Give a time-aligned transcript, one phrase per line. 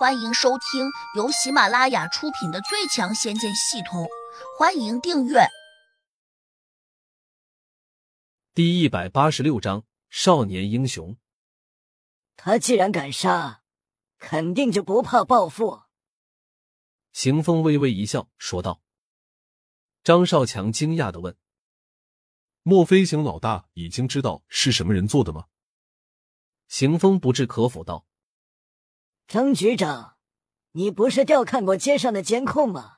[0.00, 4.04] 欢迎收听由喜马拉雅出品的《最强仙剑系统》，
[4.58, 5.40] 欢迎订阅。
[8.54, 11.18] 第一百八十六章：少年英雄。
[12.34, 13.60] 他既然敢杀，
[14.16, 15.82] 肯定就不怕报复。
[17.12, 18.80] 邢风微微一笑，说道。
[20.02, 21.36] 张少强惊讶的问
[22.64, 25.48] ：“莫非邢老大已经知道是什么人做的吗？”
[26.68, 28.06] 邢风不置可否道。
[29.30, 30.16] 张局长，
[30.72, 32.96] 你不是调看过街上的监控吗？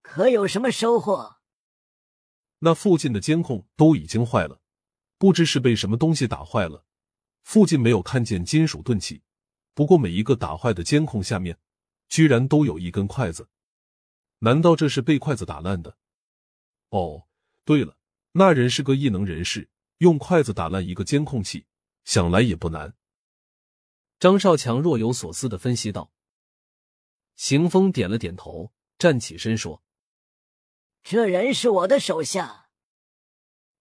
[0.00, 1.36] 可有什么收获？
[2.60, 4.62] 那附近的监控都已经坏了，
[5.18, 6.86] 不知是被什么东西打坏了。
[7.42, 9.24] 附近没有看见金属钝器，
[9.74, 11.58] 不过每一个打坏的监控下面，
[12.08, 13.50] 居然都有一根筷子。
[14.38, 15.98] 难道这是被筷子打烂的？
[16.88, 17.26] 哦，
[17.66, 17.98] 对了，
[18.32, 19.68] 那人是个异能人士，
[19.98, 21.66] 用筷子打烂一个监控器，
[22.06, 22.94] 想来也不难。
[24.18, 26.10] 张少强若有所思的分析道
[27.36, 29.82] ：“邢风点了点头，站起身说
[31.04, 32.70] ：‘这人是我的手下。’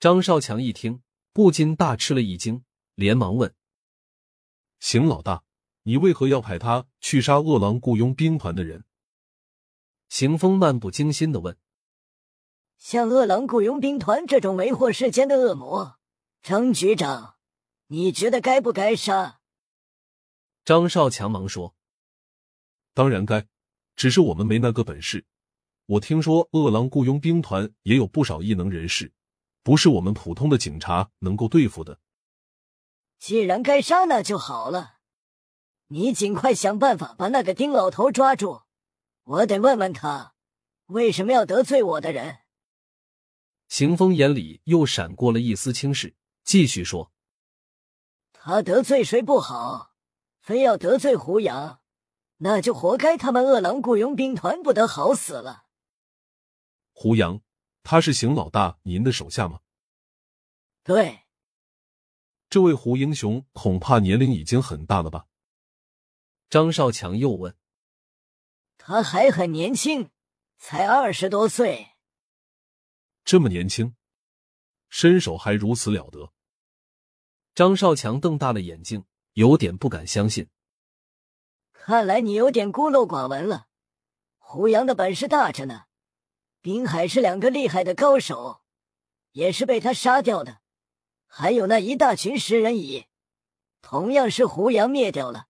[0.00, 2.64] 张少强一听，不禁大吃了一惊，
[2.96, 3.54] 连忙问
[4.80, 5.44] ：‘邢老大，
[5.84, 8.84] 你为何要派他去杀恶狼雇佣兵团的人？’
[10.08, 11.56] 邢风漫不经心的问
[12.78, 16.00] ：‘像恶狼雇佣兵团这种为祸世间的恶魔，
[16.42, 17.36] 张局长，
[17.86, 19.35] 你觉得该不该杀？’”
[20.66, 21.76] 张少强忙说
[22.92, 23.46] ：“当然该，
[23.94, 25.24] 只是我们没那个本事。
[25.86, 29.12] 我听说饿狼雇佣兵团也有不少异能人士，
[29.62, 32.00] 不是我们普通的警察能够对付的。
[33.20, 34.96] 既然该杀，那就好了。
[35.86, 38.62] 你尽快想办法把那个丁老头抓住，
[39.22, 40.34] 我得问问他
[40.86, 42.38] 为什么要得罪我的人。”
[43.70, 47.12] 邢风眼里又闪过了一丝轻视，继续说
[48.34, 49.92] ：“他得罪谁不好？”
[50.46, 51.80] 非要得罪胡杨，
[52.36, 55.64] 那就活该他们饿狼雇佣兵团不得好死了。
[56.92, 57.40] 胡杨，
[57.82, 59.58] 他是邢老大您的手下吗？
[60.84, 61.24] 对。
[62.48, 65.26] 这位胡英雄恐怕年龄已经很大了吧？
[66.48, 67.56] 张少强又问。
[68.78, 70.10] 他还很年轻，
[70.58, 71.88] 才二十多岁。
[73.24, 73.96] 这么年轻，
[74.88, 76.32] 身手还如此了得？
[77.52, 79.04] 张少强瞪大了眼睛。
[79.36, 80.48] 有点不敢相信，
[81.74, 83.66] 看来你有点孤陋寡闻了。
[84.38, 85.82] 胡杨的本事大着呢，
[86.62, 88.62] 滨海是两个厉害的高手，
[89.32, 90.62] 也是被他杀掉的。
[91.26, 93.08] 还有那一大群食人蚁，
[93.82, 95.48] 同样是胡杨灭掉了。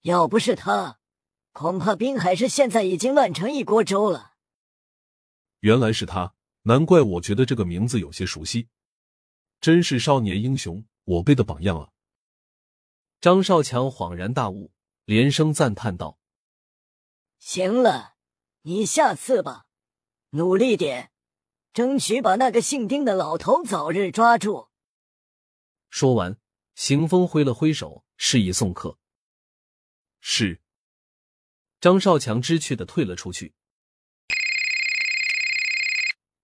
[0.00, 0.98] 要不是他，
[1.52, 4.36] 恐怕滨海市现在已经乱成一锅粥了。
[5.60, 8.68] 原来是他，难怪我觉得这个名字有些熟悉。
[9.60, 11.91] 真是少年英雄，我辈的榜样啊！
[13.22, 14.72] 张少强恍然大悟，
[15.04, 16.18] 连声赞叹道
[17.38, 18.16] ：“行了，
[18.62, 19.66] 你下次吧，
[20.30, 21.12] 努力点，
[21.72, 24.70] 争取把那个姓丁的老头早日抓住。”
[25.88, 26.36] 说完，
[26.74, 28.98] 邢风挥了挥手，示意送客。
[30.18, 30.60] 是。
[31.80, 33.54] 张少强知趣的退了出去。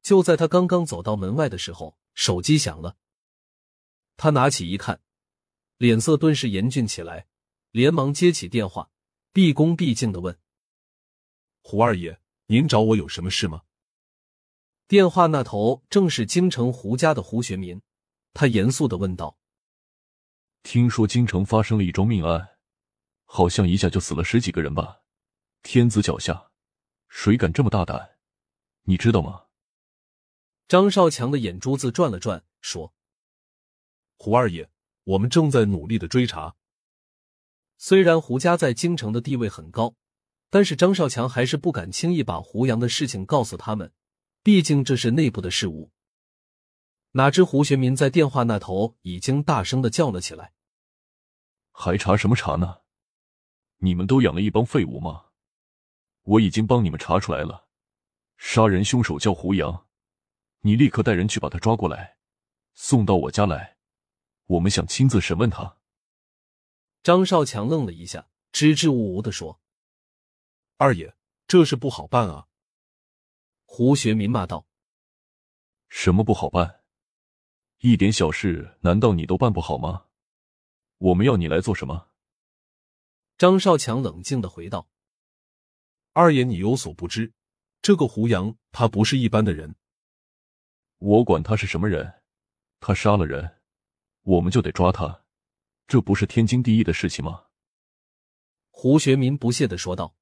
[0.00, 2.96] 就在他刚刚走到门外的时候，手机响了。
[4.16, 5.02] 他拿起一看。
[5.78, 7.28] 脸色顿时严峻起来，
[7.70, 8.90] 连忙接起电话，
[9.32, 10.36] 毕恭毕敬的问
[11.62, 13.62] ：“胡二爷，您找我有什么事吗？”
[14.88, 17.80] 电话那头正是京城胡家的胡学民，
[18.34, 19.38] 他严肃的问道
[20.64, 22.58] ：“听说京城发生了一桩命案，
[23.24, 25.02] 好像一下就死了十几个人吧？
[25.62, 26.50] 天子脚下，
[27.08, 28.18] 谁敢这么大胆？
[28.82, 29.44] 你知道吗？”
[30.66, 32.92] 张少强的眼珠子转了转，说
[34.18, 34.68] ：“胡二爷。”
[35.08, 36.56] 我们正在努力的追查。
[37.78, 39.94] 虽然胡家在京城的地位很高，
[40.50, 43.90] 但是张少强还是不敢轻易把胡杨的事情告诉他们，
[44.42, 45.92] 毕竟这是内部的事务。
[47.12, 50.52] 哪知胡学民在电话那头已经大声的叫了起来
[51.72, 52.82] ：“还查什么查呢？
[53.78, 55.26] 你们都养了一帮废物吗？
[56.24, 57.66] 我已经帮你们查出来了，
[58.36, 59.86] 杀人凶手叫胡杨，
[60.60, 62.18] 你立刻带人去把他抓过来，
[62.74, 63.76] 送到我家来。”
[64.48, 65.76] 我们想亲自审问他。
[67.02, 69.60] 张少强愣了一下，支支吾吾的说
[70.76, 71.14] ：“二爷，
[71.46, 72.48] 这事不好办啊！”
[73.64, 74.66] 胡学民骂道
[75.88, 76.82] ：“什么不好办？
[77.78, 80.06] 一点小事难道你都办不好吗？
[80.96, 82.08] 我们要你来做什么？”
[83.36, 84.88] 张少强冷静的回道
[86.14, 87.32] ：“二爷，你有所不知，
[87.82, 89.76] 这个胡杨他不是一般的人。
[90.98, 92.22] 我管他是什么人，
[92.80, 93.56] 他杀了人。”
[94.28, 95.24] 我们就得抓他，
[95.86, 97.46] 这不是天经地义的事情吗？
[98.68, 100.14] 胡学民不屑的说道：“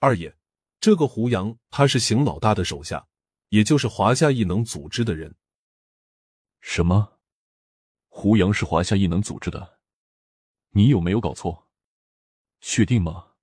[0.00, 0.36] 二爷，
[0.80, 3.06] 这个胡杨他是邢老大的手下，
[3.50, 5.36] 也就是华夏异能组织的人。”
[6.60, 7.20] 什么？
[8.08, 9.78] 胡杨是华夏异能组织的？
[10.70, 11.70] 你有没有搞错？
[12.60, 13.34] 确定吗？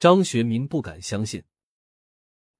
[0.00, 1.44] 张学民不敢相信。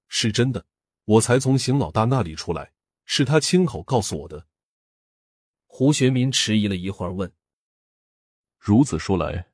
[0.06, 0.66] 是真的，
[1.04, 2.72] 我才从邢老大那里出来，
[3.04, 4.46] 是他亲口告诉我的。
[5.76, 7.32] 胡学民迟疑了一会儿，问
[8.60, 9.48] ：“如此说来，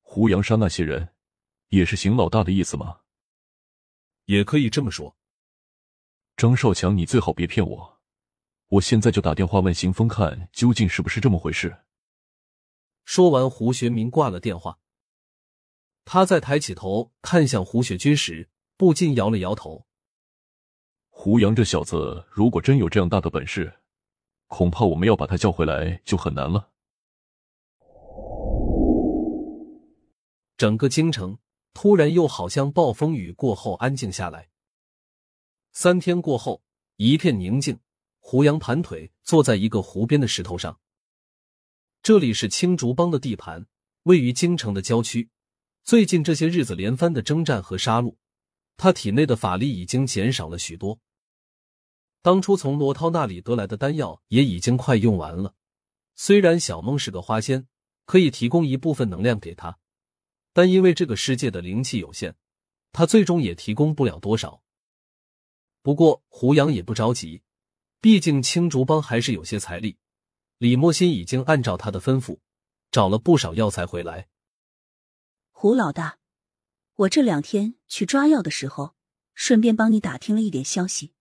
[0.00, 1.10] 胡杨杀那些人，
[1.68, 3.00] 也是邢老大的意思吗？”
[4.24, 5.18] 也可以这么说。
[6.34, 8.00] 张少强，你最好别骗我，
[8.68, 11.84] 我现在就打电话问邢峰，看究竟是不是这么回事。
[13.04, 14.78] 说完，胡学民挂了电话。
[16.06, 19.86] 他在抬起头看向胡雪军时，不禁摇了摇头。
[21.10, 23.80] 胡杨这小子，如果真有这样大的本事，
[24.46, 26.70] 恐怕我们要把他叫回来就很难了。
[30.56, 31.38] 整个京城
[31.74, 34.48] 突然又好像暴风雨过后安静下来。
[35.72, 36.62] 三天过后，
[36.96, 37.78] 一片宁静。
[38.18, 40.80] 胡杨盘腿坐在一个湖边的石头上。
[42.02, 43.66] 这里是青竹帮的地盘，
[44.02, 45.30] 位于京城的郊区。
[45.84, 48.16] 最近这些日子连番的征战和杀戮，
[48.76, 50.98] 他体内的法力已经减少了许多。
[52.26, 55.54] 当初从罗涛那里得来的丹药也已经快用完了。
[56.16, 57.68] 虽然小梦是个花仙，
[58.04, 59.78] 可以提供一部分能量给他，
[60.52, 62.34] 但因为这个世界的灵气有限，
[62.90, 64.60] 他最终也提供不了多少。
[65.82, 67.42] 不过胡杨也不着急，
[68.00, 69.96] 毕竟青竹帮还是有些财力。
[70.58, 72.40] 李莫心已经按照他的吩咐，
[72.90, 74.26] 找了不少药材回来。
[75.52, 76.18] 胡老大，
[76.96, 78.96] 我这两天去抓药的时候，
[79.32, 81.12] 顺便帮你打听了一点消息。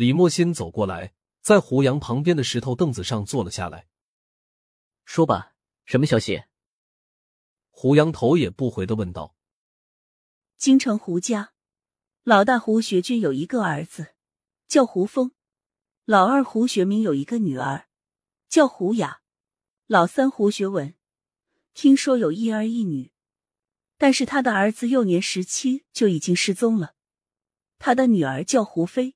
[0.00, 1.12] 李莫心走过来，
[1.42, 3.86] 在胡杨旁边的石头凳子上坐了下来。
[5.04, 5.54] 说吧，
[5.84, 6.44] 什么消息？
[7.68, 9.36] 胡杨头也不回的问道。
[10.56, 11.52] 京城胡家
[12.22, 14.14] 老大胡学军有一个儿子，
[14.66, 15.32] 叫胡峰；
[16.06, 17.86] 老二胡学明有一个女儿，
[18.48, 19.20] 叫胡雅；
[19.86, 20.94] 老三胡学文，
[21.74, 23.12] 听说有一儿一女，
[23.98, 26.94] 但是他的儿子幼年时期就已经失踪了。
[27.78, 29.14] 他的女儿叫胡飞。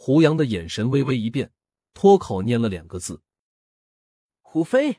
[0.00, 1.50] 胡杨的眼神微微一变，
[1.92, 3.20] 脱口念了两个字
[4.40, 4.98] ：“胡飞。”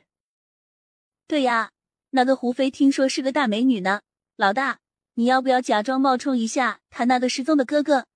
[1.26, 1.72] 对呀，
[2.10, 4.02] 那个胡飞听说是个大美女呢。
[4.36, 4.80] 老大，
[5.14, 8.06] 你要不要假装冒充一下他那个失踪的哥哥？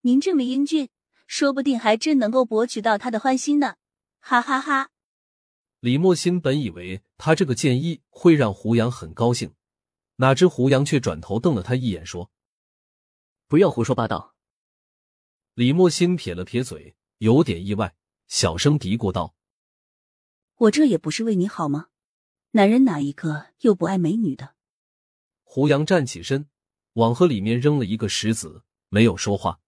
[0.00, 0.88] 您这么英俊，
[1.28, 3.76] 说不定还真能够博取到他的欢心呢。
[4.18, 4.90] 哈哈哈！
[5.78, 9.54] 李莫心本以为他这个建议会让胡杨很高兴，
[10.16, 12.32] 哪知胡杨却转头瞪了他一眼，说
[13.46, 14.33] ：“不要胡说八道。”
[15.54, 17.94] 李莫心撇了撇嘴，有点意外，
[18.26, 19.36] 小声嘀咕道
[20.58, 21.90] ：“我这也不是为你好吗？
[22.50, 24.56] 男人哪一个又不爱美女的？”
[25.44, 26.48] 胡杨站起身，
[26.94, 29.60] 往河里面扔了一个石子，没有说话。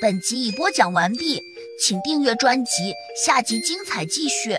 [0.00, 1.40] 本集已播讲完毕，
[1.80, 4.56] 请订阅专辑，下集精彩继续。